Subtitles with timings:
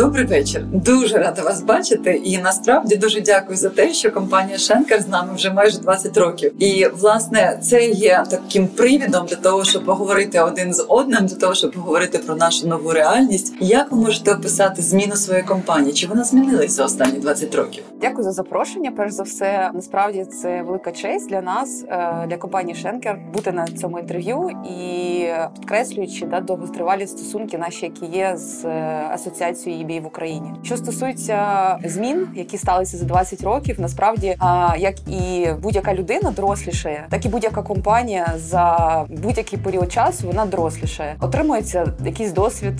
[0.00, 0.64] Добрий вечір.
[0.72, 2.20] Дуже рада вас бачити.
[2.24, 6.52] І насправді дуже дякую за те, що компанія Шенкер з нами вже майже 20 років.
[6.62, 11.54] І власне це є таким привідом для того, щоб поговорити один з одним, для того,
[11.54, 13.54] щоб поговорити про нашу нову реальність.
[13.60, 15.92] Як ви можете описати зміну своєї компанії?
[15.92, 17.84] Чи вона змінилась за останні 20 років?
[18.00, 18.92] Дякую за запрошення.
[18.96, 23.66] Перш за все, насправді це велика честь для нас, е, для компанії Шенкер, бути на
[23.66, 30.06] цьому інтерв'ю і підкреслюючи да довготривалі стосунки, наші які є з е, асоціацією EBA в
[30.06, 30.50] Україні.
[30.62, 34.36] Що стосується змін, які сталися за 20 років, насправді,
[34.78, 41.16] як і будь-яка людина дорослішає, так і будь-яка компанія за будь-який період часу вона дорослішає.
[41.20, 42.74] Отримується якийсь досвід,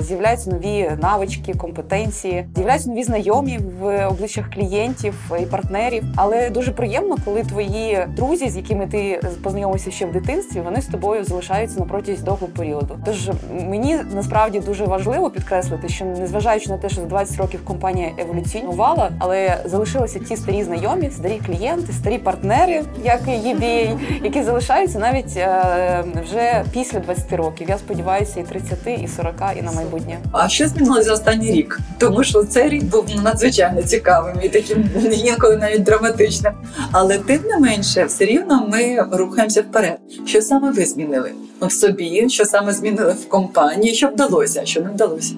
[0.00, 6.04] з'являються нові навички, компетенції, з'являються нові знайомі в обличчях клієнтів і партнерів.
[6.16, 10.86] Але дуже приємно, коли твої друзі, з якими ти познайомився ще в дитинстві, вони з
[10.86, 12.98] тобою залишаються на протязі довгого періоду.
[13.04, 13.30] Тож
[13.68, 19.10] мені насправді дуже важливо підкреслити, що незважаючи на те, що за 20 років компанія еволюціонувала,
[19.18, 26.04] але залишилися ті старі знайомі, старі клієнти, старі партнери, як EBA, які залишаються навіть е,
[26.24, 27.68] вже після 20 років.
[27.68, 30.18] Я сподіваюся, і 30, і 40, і на майбутнє.
[30.32, 31.80] А що змінилося за останній рік?
[31.98, 34.90] Тому що цей рік був надзвичайно цікавим і таким
[35.24, 36.52] інколи навіть драматичним.
[36.92, 39.98] Але тим не менше, все рівно ми рухаємося вперед.
[40.26, 41.30] Що саме ви змінили
[41.60, 42.28] в собі?
[42.28, 43.94] Що саме змінили в компанії?
[43.94, 45.34] Що вдалося, що не вдалося?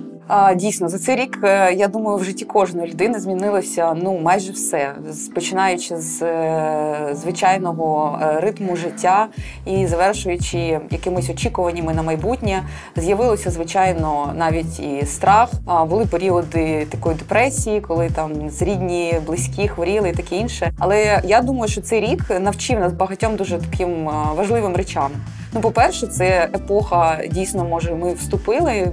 [0.56, 4.94] Дійсно, за цей рік е, я думаю, в житті кожної людини змінилося ну майже все,
[5.34, 9.28] починаючи з е, звичайного е, ритму життя
[9.66, 10.58] і завершуючи
[10.90, 12.62] якимись очікуваннями на майбутнє,
[12.96, 15.50] з'явилося звичайно навіть і страх.
[15.88, 20.72] Були періоди такої депресії, коли там з рідні, близькі хворіли і таке інше.
[20.78, 24.04] Але я думаю, що цей рік навчив нас багатьом дуже таким
[24.36, 25.10] важливим речам.
[25.54, 27.94] Ну, по перше, це епоха дійсно може.
[27.94, 28.92] Ми вступили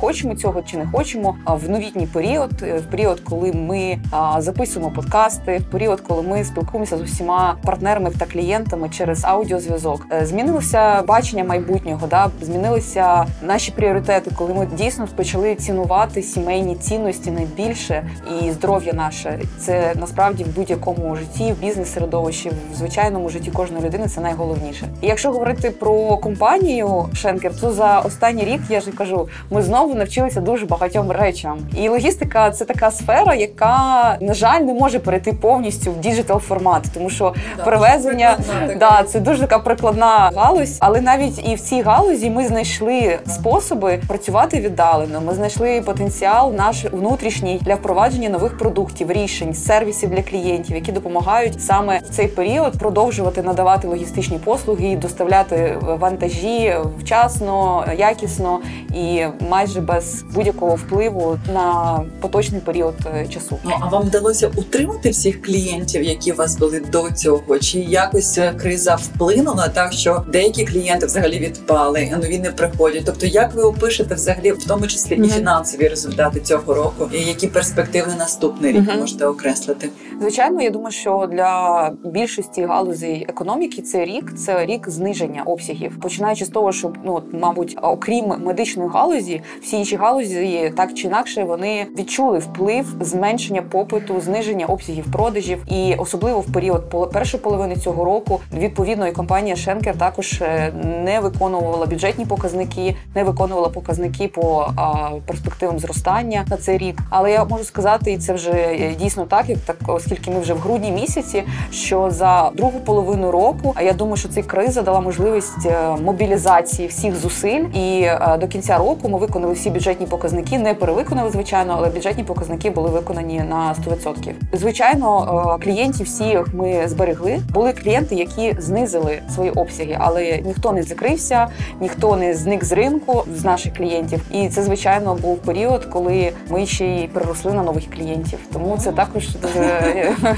[0.00, 1.36] хочемо цього чи не хочемо.
[1.46, 3.98] в новітній період, е, в період, коли ми
[4.38, 10.26] записуємо подкасти, в період, коли ми спілкуємося з усіма партнерами та клієнтами через аудіозв'язок, е,
[10.26, 12.06] змінилося бачення майбутнього.
[12.06, 18.10] Да, змінилися наші пріоритети, коли ми дійсно почали цінувати сімейні цінності найбільше
[18.40, 19.40] і здоров'я наше.
[19.58, 24.88] Це насправді в будь-якому житті, в бізнес-середовищі, в звичайному житті кожної людини це найголовніше.
[25.00, 29.89] І якщо говорити про компанію Шенкер, то за останній рік я ж кажу, ми знову
[29.90, 31.58] знову навчилися дуже багатьом речам.
[31.76, 36.82] І логістика це така сфера, яка на жаль не може перейти повністю в digital формат,
[36.94, 38.38] тому що да, перевезення
[38.78, 40.76] да це дуже така прикладна галузь.
[40.80, 45.20] Але навіть і в цій галузі ми знайшли способи працювати віддалено.
[45.20, 51.62] Ми знайшли потенціал наш внутрішній для впровадження нових продуктів, рішень, сервісів для клієнтів, які допомагають
[51.62, 58.60] саме в цей період продовжувати надавати логістичні послуги і доставляти вантажі вчасно, якісно
[58.94, 63.58] і майже майже без будь-якого впливу на поточний період е, часу.
[63.64, 67.58] Ну а вам вдалося утримати всіх клієнтів, які у вас були до цього?
[67.58, 73.02] Чи якось е, криза вплинула так, що деякі клієнти взагалі відпали, а нові не приходять?
[73.06, 77.46] Тобто, як ви опишете взагалі, в тому числі і фінансові результати цього року, і які
[77.46, 79.88] перспективи наступний рік можете окреслити?
[80.20, 86.44] Звичайно, я думаю, що для більшості галузей економіки цей рік це рік зниження обсягів, починаючи
[86.44, 91.86] з того, що ну мабуть, окрім медичної галузі, всі інші галузі так чи інакше вони
[91.98, 98.40] відчули вплив зменшення попиту, зниження обсягів продажів, і особливо в період першої половини цього року
[98.52, 100.72] відповідно і компанія Шенкер також е,
[101.04, 106.98] не виконувала бюджетні показники, не виконувала показники по а, перспективам зростання на цей рік.
[107.10, 110.54] Але я можу сказати, і це вже е, дійсно так, як так, оскільки ми вже
[110.54, 111.42] в грудні місяці,
[111.72, 116.88] що за другу половину року, а я думаю, що ця криза дала можливість е, мобілізації
[116.88, 118.10] всіх зусиль, і
[118.40, 122.90] до кінця року ми виконали всі бюджетні показники, не перевиконали, звичайно, але бюджетні показники були
[122.90, 124.32] виконані на 100%.
[124.52, 127.40] Звичайно, е, клієнтів всіх ми зберегли.
[127.54, 131.48] Були клієнти, які знизили свої обсяги, але ніхто не закрився,
[131.80, 134.20] ніхто не зник з ринку з наших клієнтів.
[134.32, 138.38] І це звичайно був період, коли ми ще й переросли на нових клієнтів.
[138.52, 140.12] Тому це також дуже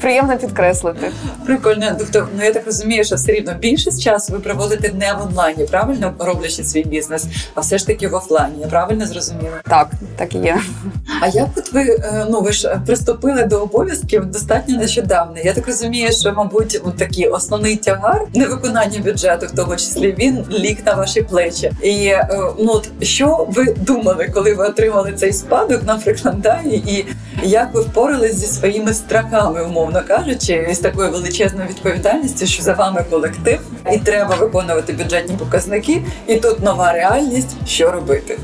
[0.00, 1.10] приємно підкреслити.
[1.46, 5.22] Прикольно, тобто, ну я так розумію, що все рівно більшість часу ви проводите не в
[5.22, 8.37] онлайні, правильно роблячи свій бізнес, а все ж таки в офлайні.
[8.60, 9.60] Я правильно зрозуміла?
[9.68, 10.58] Так, так і є.
[11.20, 15.34] А як от ви е, ну ви ж приступили до обов'язків достатньо нещодавно?
[15.44, 20.44] Я так розумію, що мабуть от такий основний тягар невиконання бюджету, в тому числі він
[20.50, 21.72] ліг на ваші плечі.
[21.82, 26.60] І е, ну от що ви думали, коли ви отримали цей спадок, наприклад, да?
[26.64, 27.04] і
[27.42, 33.04] як ви впорались зі своїми страхами, умовно кажучи, з такою величезною відповідальністю, що за вами
[33.10, 33.60] колектив,
[33.94, 38.38] і треба виконувати бюджетні показники, і тут нова реальність, що робити.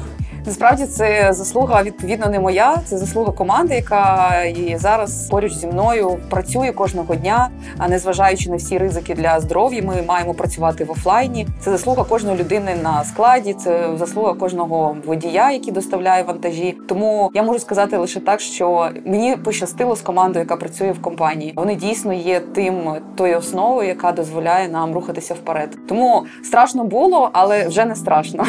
[0.47, 6.19] Насправді це заслуга відповідно не моя, це заслуга команди, яка і зараз поруч зі мною
[6.31, 7.51] працює кожного дня.
[7.79, 11.47] А незважаючи на всі ризики для здоров'я, ми маємо працювати в офлайні.
[11.61, 16.77] Це заслуга кожної людини на складі, це заслуга кожного водія, який доставляє вантажі.
[16.89, 21.53] Тому я можу сказати лише так, що мені пощастило з командою, яка працює в компанії.
[21.57, 25.77] Вони дійсно є тим тою основою, яка дозволяє нам рухатися вперед.
[25.89, 28.45] Тому страшно було, але вже не страшно.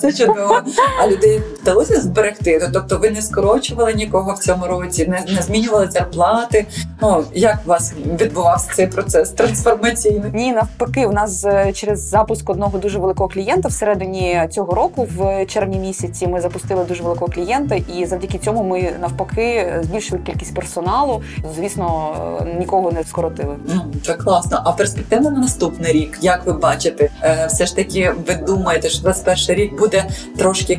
[0.00, 0.60] Це чудово.
[1.02, 2.70] А людей вдалося зберегти.
[2.72, 6.66] Тобто ви не скорочували нікого в цьому році, не, не змінювали зарплати.
[7.02, 10.30] Ну як у вас відбувався цей процес трансформаційний?
[10.34, 15.46] Ні, навпаки, у нас е, через запуск одного дуже великого клієнта всередині цього року, в
[15.46, 21.22] червні місяці, ми запустили дуже великого клієнта, і завдяки цьому ми навпаки збільшили кількість персоналу.
[21.56, 23.56] Звісно, е, нікого не скоротили.
[23.74, 24.62] Ну це класно.
[24.64, 29.02] А перспектива на наступний рік, як ви бачите, Е, все ж таки ви думаєте, що
[29.02, 30.04] 21 рік буде
[30.38, 30.76] трошки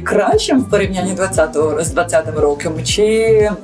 [0.50, 3.04] кращим в порівнянні 20-го з 20-м роком, чи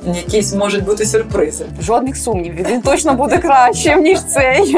[0.05, 1.65] якісь можуть бути сюрпризи?
[1.81, 2.67] Жодних сумнівів.
[2.69, 4.77] Він точно буде кращим ніж цей.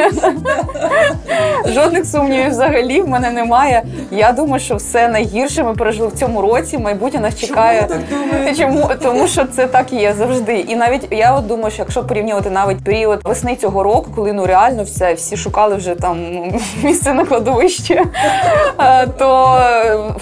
[1.65, 3.83] Жодних сумнівів взагалі в мене немає.
[4.11, 6.77] Я думаю, що все найгірше ми пережили в цьому році.
[6.77, 7.87] Майбутнє нас чекає.
[7.87, 8.01] Чому
[8.45, 8.57] так?
[8.57, 12.03] Чому тому, що це так і є завжди, і навіть я от думаю, що якщо
[12.03, 16.59] порівнювати навіть період весни цього року, коли ну реально все всі шукали вже там ну,
[16.83, 18.01] місце на кладовищі,
[18.79, 19.59] е, то,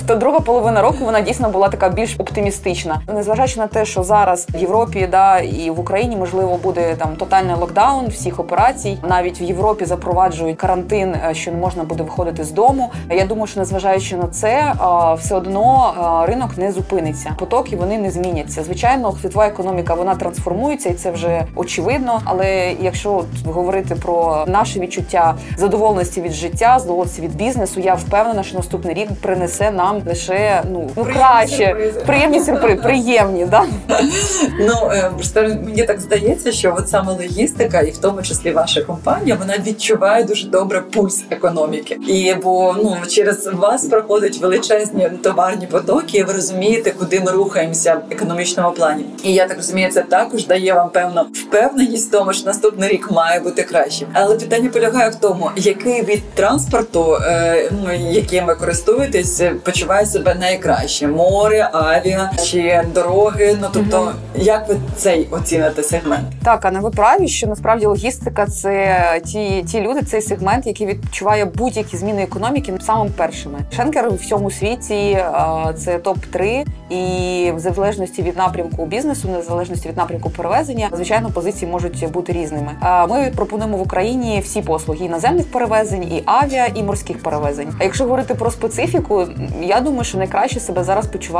[0.08, 3.02] то друга половина року вона дійсно була така більш оптимістична.
[3.14, 7.56] Незважаючи на те, що зараз в Європі да і в Україні можливо буде там тотальний
[7.56, 8.98] локдаун всіх операцій.
[9.10, 12.92] Навіть в Європі запроваджують карантин, е, що не можна буде виходити з дому.
[13.10, 14.74] Я думаю, що незважаючи на це, е,
[15.14, 15.94] все одно
[16.24, 17.32] е, ринок не зупиниться.
[17.40, 18.64] Потоки вони не зміняться.
[18.64, 22.22] Звичайно, світова економіка вона трансформується, і це вже очевидно.
[22.26, 28.58] Але якщо говорити про наше відчуття задоволеності від життя, задоволеності від бізнесу, я впевнена, що
[28.58, 32.00] наступний рік принесе нам лише ну, ну краще, сюрпризи.
[32.06, 33.66] приємні сюрпризи, приємні, да.
[34.60, 35.12] Ну е,
[35.66, 40.24] мені так здається, що от саме логістика, і в тому числі ваша компанія, вона відчуває
[40.24, 41.98] дуже добре пульс економіки.
[42.08, 47.96] І бо ну через вас проходять величезні товарні потоки, і ви розумієте, куди ми рухаємося
[47.96, 49.06] в економічному плані.
[49.24, 53.12] І я так розумію, це також дає вам певну впевненість в тому, що наступний рік
[53.12, 54.08] має бути кращим.
[54.14, 60.36] Але питання полягає в тому, який від транспорту, е, ну яким ви користуєтесь, почуває себе
[60.40, 63.58] найкраще: море, авіа чи дороги.
[63.62, 66.28] Ну тобто, як ви цей оціните сегмент?
[66.44, 70.88] Так, а не ви праві, що насправді логістика це ті, ті люди, цей сегмент, який
[70.88, 73.60] відчуває будь-які зміни економіки самим першими.
[73.76, 75.18] Шенкер у всьому світі
[75.78, 81.30] це топ 3 і в залежності від напрямку бізнесу, в залежності від напрямку перевезення, звичайно,
[81.30, 82.72] позиції можуть бути різними.
[83.10, 87.68] Ми пропонуємо в Україні всі послуги і наземних перевезень, і авіа, і морських перевезень.
[87.80, 89.28] А якщо говорити про специфіку,
[89.62, 91.35] я думаю, що найкраще себе зараз почувають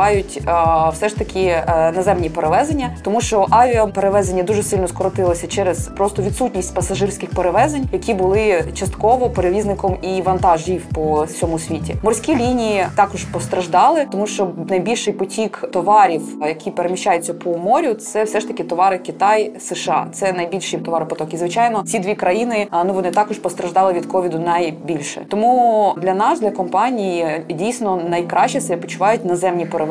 [0.46, 6.22] а, все ж таки е, наземні перевезення, тому що авіаперевезення дуже сильно скоротилося через просто
[6.22, 11.96] відсутність пасажирських перевезень, які були частково перевізником і вантажів по всьому світі.
[12.04, 18.40] Морські лінії також постраждали, тому що найбільший потік товарів, які переміщаються по морю, це все
[18.40, 20.08] ж таки товари Китай, США.
[20.12, 21.34] Це найбільші товаропоток.
[21.34, 25.26] І звичайно, ці дві країни ну вони також постраждали від ковіду найбільше.
[25.30, 29.85] Тому для нас, для компанії, дійсно найкраще себе почувають наземні перевезення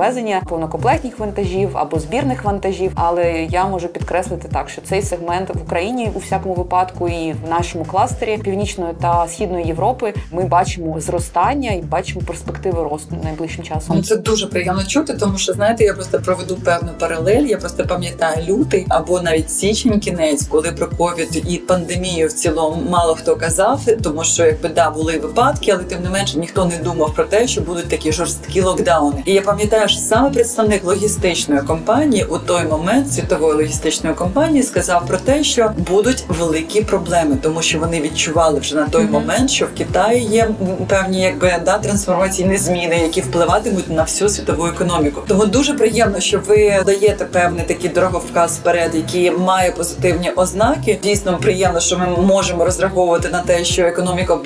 [0.49, 2.93] повнокомплектних вантажів або збірних вантажів.
[2.95, 7.51] Але я можу підкреслити так, що цей сегмент в Україні у всякому випадку і в
[7.51, 13.97] нашому кластері північної та східної Європи ми бачимо зростання і бачимо перспективи росту найближчим часом.
[13.97, 17.43] Ну, Це дуже приємно чути, тому що знаєте, я просто проведу певну паралель.
[17.43, 22.91] Я просто пам'ятаю лютий або навіть січень кінець, коли про ковід і пандемію в цілому
[22.91, 26.77] мало хто казав, тому що якби да були випадки, але тим не менше ніхто не
[26.77, 29.23] думав про те, що будуть такі жорсткі локдауни.
[29.27, 35.07] І я пам'ятаю, що саме представник логістичної компанії у той момент світової логістичної компанії сказав
[35.07, 39.13] про те, що будуть великі проблеми, тому що вони відчували вже на той Мгм.
[39.13, 40.49] момент, що в Китаї є
[40.89, 45.23] певні якби да трансформаційні зміни, які впливатимуть на всю світову економіку.
[45.29, 50.99] Тому дуже приємно, що ви даєте певний такий дороговказ вперед, який має позитивні ознаки.
[51.03, 54.37] Дійсно приємно, що ми можемо розраховувати на те, що економіка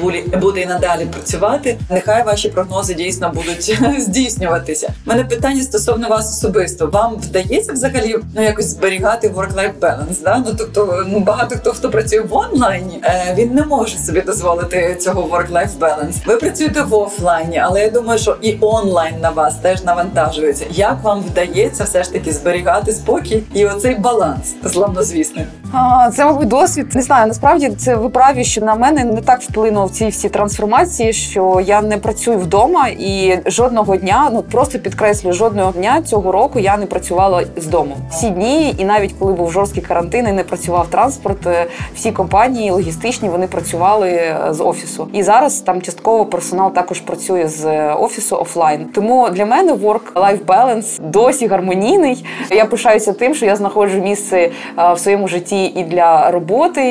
[0.41, 1.79] буде і надалі працювати.
[1.91, 4.93] Нехай ваші прогнози дійсно будуть здійснюватися.
[5.05, 6.87] Мене питання стосовно вас особисто.
[6.87, 10.23] Вам вдається взагалі ну якось зберігати work-life balance?
[10.25, 10.43] Да?
[10.47, 14.97] Ну тобто, ну багато хто хто працює в онлайні, е, він не може собі дозволити
[15.01, 16.15] цього work-life balance.
[16.27, 20.65] Ви працюєте в офлайні, але я думаю, що і онлайн на вас теж навантажується.
[20.71, 25.45] Як вам вдається все ж таки зберігати спокій і оцей баланс славнозвісний?
[25.73, 26.95] А, Це, мабуть, досвід.
[26.95, 31.13] Не знаю, насправді це ви праві, що на мене не так вплинув ці всі трансформації,
[31.13, 35.18] що я не працюю вдома і жодного дня, ну просто підкреслю.
[35.19, 37.97] Підкреслюю, жодного дня цього року я не працювала з дому.
[38.11, 42.71] Всі дні, і навіть коли був жорсткий карантин і не працював транспорт, е, всі компанії
[42.71, 45.09] логістичні вони працювали е, з офісу.
[45.13, 48.85] І зараз там частково персонал також працює з е, офісу офлайн.
[48.95, 52.25] Тому для мене work-life balance досі гармонійний.
[52.51, 54.51] Я пишаюся тим, що я знаходжу місце
[54.95, 56.83] в своєму житті і для роботи,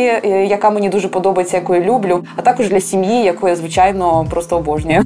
[0.49, 4.57] яка мені дуже подобається, яку я люблю, а також для сім'ї, яку я звичайно просто
[4.57, 5.03] обожнюю.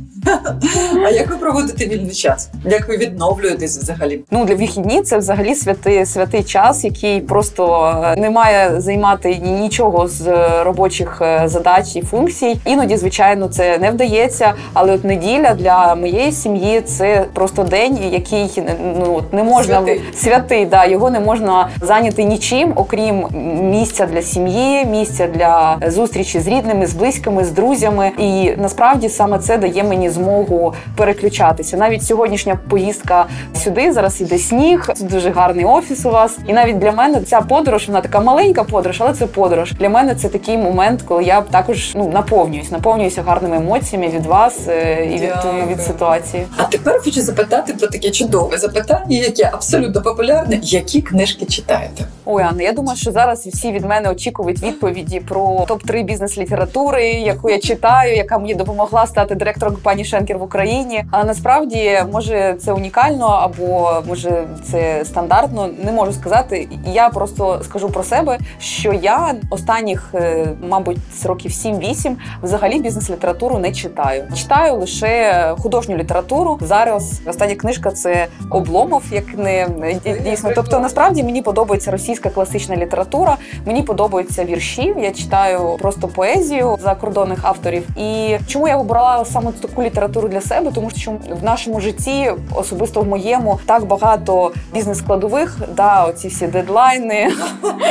[1.05, 2.49] А як ви проводите вільний час?
[2.65, 4.19] Як ви відновлюєтесь взагалі?
[4.31, 10.07] Ну для вихідні це взагалі святий святий час, який просто е, не має займати нічого
[10.07, 12.59] з е, робочих е, задач і функцій.
[12.65, 14.53] Іноді, звичайно, це не вдається.
[14.73, 18.63] Але от неділя для моєї сім'ї це просто день, який
[18.99, 20.01] ну не можна Святий.
[20.15, 23.27] святий, да його не можна зайняти нічим, окрім
[23.71, 28.11] місця для сім'ї, місця для зустрічі з рідними, з близькими, з друзями.
[28.17, 30.20] І насправді саме це дає мені змогу
[30.95, 31.77] переключатися.
[31.77, 33.25] Навіть сьогоднішня поїздка
[33.55, 34.89] сюди зараз іде сніг.
[34.95, 36.37] Це дуже гарний офіс у вас.
[36.47, 39.71] І навіть для мене ця подорож, вона така маленька подорож, але це подорож.
[39.71, 44.67] Для мене це такий момент, коли я також ну наповнююсь, наповнююся гарними емоціями від вас
[44.67, 45.31] е, і від,
[45.71, 46.45] від ситуації.
[46.57, 50.59] А тепер хочу запитати про таке чудове запитання, яке абсолютно популярне.
[50.61, 52.05] Які книжки читаєте?
[52.25, 57.05] Ой, Анна, я думаю, що зараз всі від мене очікують відповіді про топ 3 бізнес-літератури,
[57.05, 61.03] яку я читаю, яка мені допомогла стати директором компанії Шенкер в Україні.
[61.11, 65.69] А насправді, може, це унікально або може це стандартно.
[65.83, 66.67] Не можу сказати.
[66.85, 73.71] Я просто скажу про себе, що я останніх, е, мабуть, років 7-8 взагалі бізнес-літературу не
[73.71, 74.23] читаю.
[74.35, 76.59] Читаю лише художню літературу.
[76.61, 79.67] Зараз остання книжка це Обломов, як не
[80.23, 80.51] дійсно.
[80.55, 83.37] Тобто, насправді мені подобається російська класична література.
[83.65, 84.93] Мені подобаються вірші.
[84.97, 87.83] Я читаю просто поезію закордонних авторів.
[87.97, 89.90] І чому я обрала саме таку літературу
[90.29, 90.71] для себе?
[90.75, 97.31] Тому що в нашому житті, особисто в моєму, так багато бізнес-складових, да, оці всі дедлайни,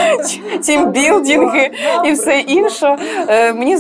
[0.62, 1.70] тімбілдинги
[2.06, 2.98] і все інше.
[3.28, 3.76] Е, Мені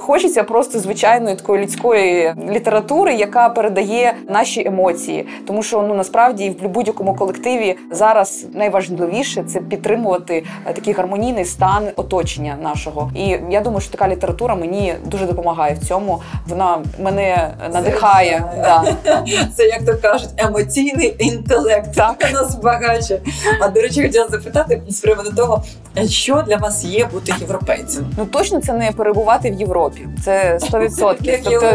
[0.00, 5.26] хочеться просто звичайної такої людської літератури, яка передає наші емоції.
[5.46, 11.88] Тому що ну насправді в будь-якому колективі зараз найважливіше це підтримувати е, такий гармонійний стан
[11.96, 13.10] оточення нашого.
[13.14, 16.22] І я думаю, що така література мені дуже допомагає в цьому.
[16.48, 18.44] Вона мене надихає.
[18.56, 18.96] Да.
[19.56, 21.94] Це як то кажуть, емоційний інтелект.
[21.94, 22.32] Так.
[22.32, 23.20] нас багаче.
[23.60, 25.64] А до речі, хотіла запитати з приводу того,
[26.08, 28.04] що для вас є бути європейцем?
[28.18, 30.08] Ну точно це не перебувати в Європі.
[30.24, 31.40] Це 100%.
[31.44, 31.72] Тобто.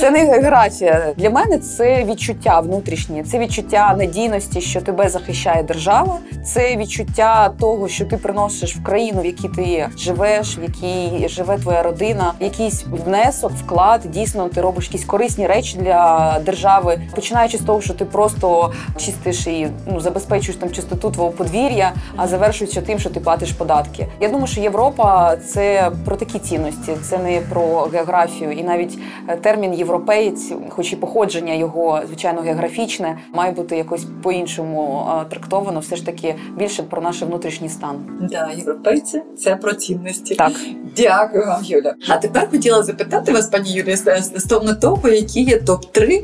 [0.00, 1.12] Це не географія.
[1.16, 6.18] Для мене це відчуття внутрішнє, це відчуття надійності, що тебе захищає держава.
[6.44, 11.58] Це відчуття того, що ти приносиш в країну, в якій ти живеш, в якій живе
[11.58, 14.00] твоя родина, якийсь внесок, вклад.
[14.04, 19.46] Дійсно, ти робиш якісь корисні речі для держави, починаючи з того, що ти просто чистиш
[19.46, 24.06] і ну забезпечуєш там чистоту твого подвір'я, а завершуючи тим, що ти платиш податки.
[24.20, 28.98] Я думаю, що Європа це про такі цінності, це не про географію, і навіть
[29.28, 35.80] е, термін європеєць, хоч і походження його звичайно географічне, має бути якось по-іншому е, трактовано.
[35.80, 37.96] Все ж таки більше про наш внутрішній стан.
[38.20, 40.34] Да, європейці це про цінності.
[40.34, 40.52] Так.
[40.98, 41.94] Дякую вам, Юля.
[42.08, 46.22] А тепер хотіла запитати вас, пані Юлія, стосовно того, які є топ 3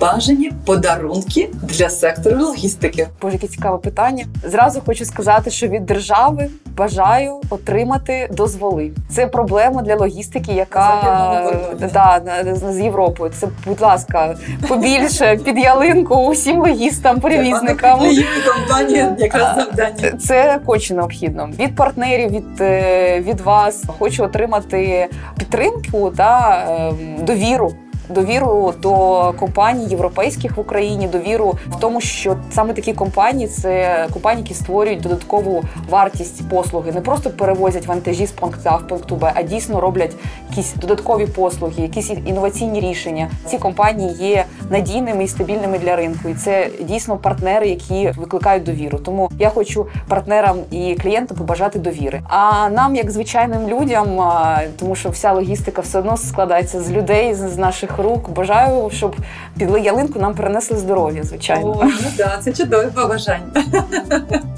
[0.00, 3.08] бажані подарунки для сектору логістики.
[3.22, 4.24] Боже, яке цікаве питання.
[4.44, 8.90] Зразу хочу сказати, що від держави бажаю отримати дозволи.
[9.10, 11.52] Це проблема для логістики, яка
[11.92, 13.32] да, з Європою.
[13.40, 14.36] Це, будь ласка,
[14.68, 17.98] побільше під ялинку усім логістам, перевізникам.
[17.98, 20.12] Клієнт компанії якраз завдання.
[20.20, 23.84] Це конче необхідно від партнерів, від, е, від вас.
[23.98, 25.08] Хочу отримати
[25.38, 27.72] підтримку та ем, довіру.
[28.08, 28.90] Довіру до
[29.38, 35.00] компаній європейських в Україні, довіру в тому, що саме такі компанії це компанії, які створюють
[35.00, 39.80] додаткову вартість послуги, не просто перевозять вантажі з пункту А в пункту Б, а дійсно
[39.80, 40.16] роблять
[40.50, 43.30] якісь додаткові послуги, якісь інноваційні рішення.
[43.46, 48.98] Ці компанії є надійними і стабільними для ринку, і це дійсно партнери, які викликають довіру.
[48.98, 52.20] Тому я хочу партнерам і клієнтам побажати довіри.
[52.28, 54.32] А нам, як звичайним людям,
[54.78, 57.58] тому що вся логістика все одно складається з людей, з з
[57.92, 58.30] наших рук.
[58.30, 59.16] Бажаю, щоб
[59.58, 61.70] під ялинку нам принесли здоров'я, звичайно.
[61.70, 63.64] О, ну да, це чудове побажання.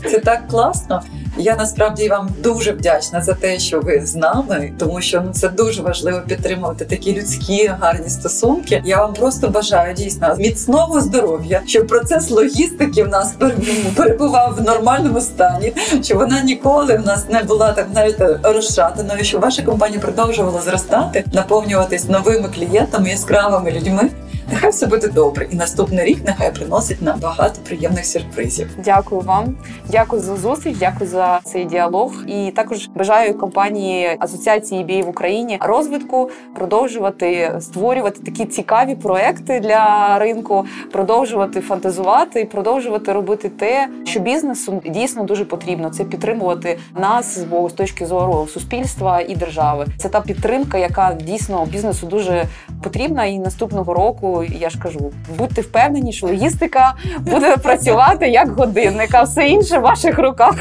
[0.10, 1.02] Це так класно.
[1.38, 5.48] Я насправді вам дуже вдячна за те, що ви з нами, тому що ну це
[5.48, 8.82] дуже важливо підтримувати такі людські гарні стосунки.
[8.84, 14.62] Я вам просто бажаю дійсно міцного здоров'я, щоб процес логістики в нас пер- перебував в
[14.62, 15.72] нормальному стані,
[16.02, 21.24] щоб вона ніколи в нас не була так навіть розшатаною, щоб ваша компанія продовжувала зростати,
[21.32, 24.10] наповнюватись новими клієнтами, яскравими людьми.
[24.52, 28.70] Нехай все буде добре, і наступний рік нехай приносить нам багато приємних сюрпризів.
[28.84, 29.56] Дякую вам,
[29.88, 32.12] дякую за зустріч, дякую за цей діалог.
[32.26, 40.18] І також бажаю компанії Асоціації EBA в Україні розвитку, продовжувати створювати такі цікаві проекти для
[40.18, 45.90] ринку, продовжувати фантазувати і продовжувати робити те, що бізнесу дійсно дуже потрібно.
[45.90, 49.86] Це підтримувати нас з точки зору суспільства і держави.
[49.98, 52.44] Це та підтримка, яка дійсно бізнесу дуже
[52.82, 53.24] потрібна.
[53.24, 59.22] І наступного року я ж кажу, будьте впевнені, що логістика буде працювати як годинник, а
[59.22, 60.54] все інше в ваших руках.